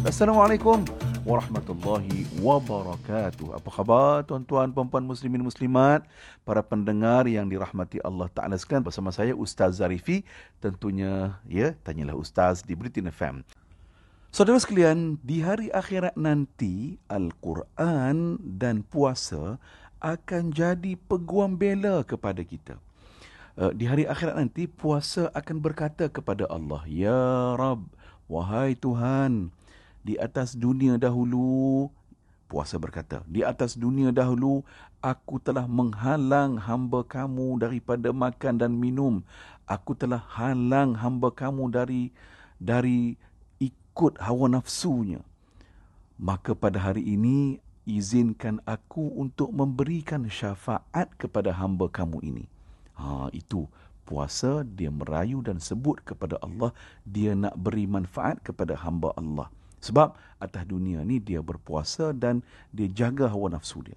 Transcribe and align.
Assalamualaikum 0.00 0.84
warahmatullahi 1.22 2.26
wabarakatuh. 2.42 3.56
Apa 3.56 3.70
khabar 3.70 4.26
tuan-tuan, 4.26 4.72
puan-puan 4.72 5.04
muslimin 5.04 5.44
muslimat, 5.44 6.02
para 6.42 6.64
pendengar 6.64 7.28
yang 7.30 7.46
dirahmati 7.46 8.02
Allah 8.02 8.26
Taala 8.32 8.56
sekalian 8.58 8.82
bersama 8.82 9.14
saya 9.14 9.36
Ustaz 9.36 9.78
Zarifi. 9.78 10.26
Tentunya 10.58 11.38
ya, 11.46 11.76
tanyalah 11.86 12.16
Ustaz 12.18 12.66
di 12.66 12.74
Britain 12.74 13.08
FM. 13.08 13.46
Saudara 14.34 14.58
sekalian, 14.58 15.18
di 15.22 15.42
hari 15.42 15.70
akhirat 15.70 16.18
nanti 16.18 16.98
Al-Quran 17.10 18.38
dan 18.40 18.82
puasa 18.86 19.62
akan 20.00 20.50
jadi 20.50 20.96
peguam 20.96 21.54
bela 21.54 22.02
kepada 22.02 22.40
kita. 22.40 22.78
Uh, 23.58 23.74
di 23.74 23.86
hari 23.86 24.06
akhirat 24.06 24.38
nanti 24.38 24.70
puasa 24.70 25.26
akan 25.34 25.56
berkata 25.58 26.06
kepada 26.06 26.46
Allah, 26.46 26.86
"Ya 26.86 27.54
Rab, 27.58 27.82
wahai 28.30 28.78
Tuhan, 28.78 29.50
di 30.06 30.16
atas 30.16 30.56
dunia 30.56 30.96
dahulu 30.96 31.90
puasa 32.50 32.82
berkata 32.82 33.22
di 33.30 33.46
atas 33.46 33.78
dunia 33.78 34.10
dahulu 34.10 34.66
aku 34.98 35.38
telah 35.38 35.70
menghalang 35.70 36.58
hamba 36.58 37.06
kamu 37.06 37.62
daripada 37.62 38.10
makan 38.10 38.58
dan 38.58 38.74
minum. 38.74 39.22
Aku 39.70 39.94
telah 39.94 40.18
halang 40.34 40.98
hamba 40.98 41.30
kamu 41.30 41.70
dari 41.70 42.10
dari 42.58 43.14
ikut 43.62 44.18
hawa 44.18 44.50
nafsunya. 44.50 45.22
Maka 46.18 46.58
pada 46.58 46.90
hari 46.90 47.06
ini 47.06 47.62
izinkan 47.86 48.58
aku 48.66 49.14
untuk 49.14 49.54
memberikan 49.54 50.26
syafaat 50.26 51.14
kepada 51.16 51.54
hamba 51.54 51.86
kamu 51.86 52.18
ini 52.26 52.44
ha 53.00 53.32
itu 53.32 53.64
puasa 54.04 54.60
dia 54.68 54.92
merayu 54.92 55.40
dan 55.40 55.56
sebut 55.56 56.04
kepada 56.04 56.36
Allah 56.44 56.76
dia 57.08 57.32
nak 57.32 57.56
beri 57.56 57.88
manfaat 57.88 58.42
kepada 58.44 58.76
hamba 58.76 59.16
Allah 59.16 59.48
sebab 59.80 60.12
atas 60.36 60.68
dunia 60.68 61.00
ni 61.02 61.16
dia 61.18 61.40
berpuasa 61.40 62.12
dan 62.12 62.44
dia 62.70 62.86
jaga 62.92 63.32
hawa 63.32 63.56
nafsu 63.56 63.80
dia. 63.80 63.96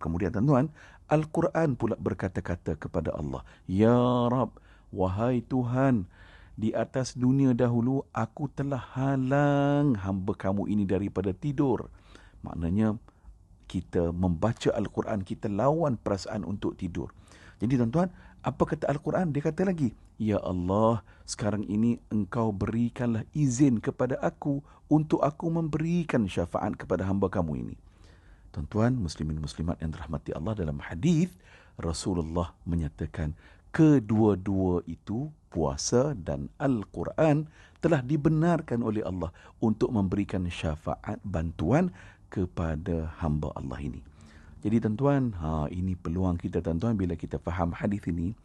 Kemudian 0.00 0.32
tuan-tuan, 0.32 0.72
Al-Quran 1.12 1.76
pula 1.76 1.94
berkata-kata 2.00 2.80
kepada 2.80 3.12
Allah, 3.12 3.44
Ya 3.68 3.92
Rab, 4.32 4.56
wahai 4.88 5.44
Tuhan, 5.44 6.08
di 6.56 6.72
atas 6.72 7.16
dunia 7.16 7.52
dahulu 7.52 8.04
aku 8.16 8.48
telah 8.52 8.80
halang 8.96 9.96
hamba 10.00 10.32
kamu 10.32 10.72
ini 10.72 10.88
daripada 10.88 11.36
tidur. 11.36 11.92
Maknanya 12.40 12.96
kita 13.68 14.08
membaca 14.12 14.72
Al-Quran, 14.72 15.20
kita 15.20 15.52
lawan 15.52 16.00
perasaan 16.00 16.48
untuk 16.48 16.80
tidur. 16.80 17.12
Jadi 17.60 17.76
tuan-tuan, 17.76 18.08
apa 18.40 18.62
kata 18.64 18.88
Al-Quran? 18.88 19.36
Dia 19.36 19.44
kata 19.44 19.68
lagi, 19.68 19.92
Ya 20.16 20.40
Allah, 20.40 21.04
sekarang 21.28 21.64
ini 21.68 22.00
engkau 22.08 22.52
berikanlah 22.52 23.28
izin 23.36 23.80
kepada 23.84 24.16
aku 24.20 24.64
untuk 24.88 25.20
aku 25.20 25.52
memberikan 25.52 26.24
syafaat 26.24 26.76
kepada 26.76 27.04
hamba 27.04 27.28
kamu 27.28 27.68
ini. 27.68 27.76
Tuan-tuan, 28.50 28.98
muslimin 28.98 29.38
muslimat 29.38 29.78
yang 29.78 29.94
dirahmati 29.94 30.34
Allah 30.34 30.58
dalam 30.58 30.82
hadis 30.82 31.30
Rasulullah 31.78 32.50
menyatakan 32.66 33.36
kedua-dua 33.70 34.82
itu 34.90 35.30
puasa 35.52 36.18
dan 36.18 36.50
Al-Quran 36.58 37.46
telah 37.78 38.02
dibenarkan 38.02 38.82
oleh 38.82 39.06
Allah 39.06 39.30
untuk 39.62 39.94
memberikan 39.94 40.42
syafaat 40.50 41.22
bantuan 41.22 41.94
kepada 42.26 43.14
hamba 43.22 43.54
Allah 43.54 43.78
ini. 43.78 44.00
Jadi 44.60 44.76
tuan-tuan, 44.76 45.32
ha, 45.40 45.64
ini 45.72 45.96
peluang 45.96 46.36
kita 46.36 46.60
tuan-tuan 46.60 46.92
bila 46.92 47.16
kita 47.16 47.40
faham 47.40 47.72
hadis 47.72 48.04
ini. 48.04 48.36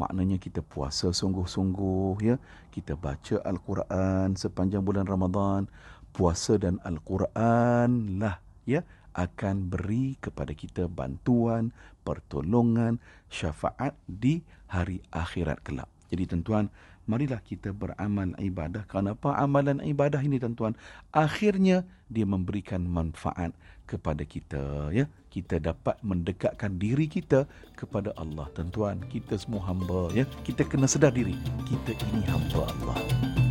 Maknanya 0.00 0.40
kita 0.40 0.64
puasa 0.64 1.12
sungguh-sungguh 1.12 2.24
ya. 2.24 2.40
Kita 2.72 2.96
baca 2.96 3.44
Al-Quran 3.44 4.32
sepanjang 4.32 4.80
bulan 4.80 5.04
Ramadan. 5.04 5.68
Puasa 6.08 6.56
dan 6.56 6.80
Al-Quran 6.88 8.16
lah 8.16 8.40
ya 8.64 8.80
akan 9.12 9.68
beri 9.68 10.16
kepada 10.22 10.56
kita 10.56 10.88
bantuan, 10.88 11.74
pertolongan, 12.00 12.96
syafaat 13.28 13.92
di 14.08 14.40
hari 14.72 15.04
akhirat 15.12 15.60
kelak. 15.60 15.90
Jadi 16.08 16.32
tuan-tuan, 16.32 16.72
marilah 17.08 17.40
kita 17.40 17.72
beramal 17.72 18.36
ibadah. 18.36 18.84
Kenapa 18.84 19.32
amalan 19.40 19.80
ibadah 19.80 20.20
ini 20.20 20.36
tuan-tuan? 20.36 20.76
Akhirnya 21.10 21.88
dia 22.12 22.28
memberikan 22.28 22.84
manfaat 22.84 23.56
kepada 23.88 24.22
kita. 24.28 24.92
ya 24.92 25.08
Kita 25.32 25.56
dapat 25.56 25.96
mendekatkan 26.04 26.76
diri 26.76 27.08
kita 27.08 27.48
kepada 27.72 28.12
Allah. 28.20 28.46
Tuan-tuan, 28.52 29.00
kita 29.08 29.40
semua 29.40 29.64
hamba. 29.64 30.12
ya 30.12 30.28
Kita 30.44 30.68
kena 30.68 30.84
sedar 30.84 31.16
diri. 31.16 31.34
Kita 31.64 31.96
ini 32.12 32.20
hamba 32.28 32.68
Allah. 32.68 33.47